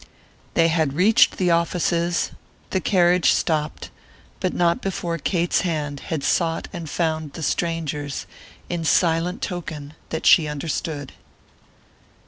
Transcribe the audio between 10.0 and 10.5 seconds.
that she